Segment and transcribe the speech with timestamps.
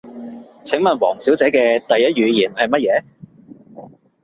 [0.63, 3.03] 請問王小姐嘅第一語言係乜嘢？